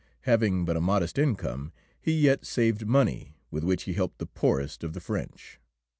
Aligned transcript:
Having 0.21 0.65
but 0.65 0.75
a 0.75 0.81
modest 0.81 1.19
income, 1.19 1.73
he 2.01 2.13
yet 2.13 2.43
saved 2.43 2.87
money, 2.87 3.37
with 3.51 3.63
which 3.63 3.83
he 3.83 3.93
helped 3.93 4.17
the 4.17 4.25
poorest 4.25 4.83
of 4.83 4.93
the 4.93 4.99
French. 4.99 5.59